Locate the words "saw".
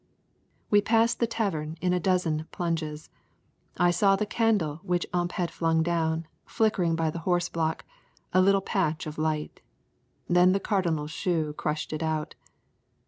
3.91-4.15